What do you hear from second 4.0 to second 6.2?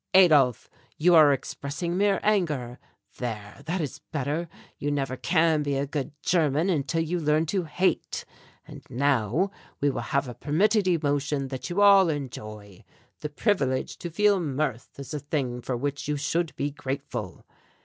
better. You never can be a good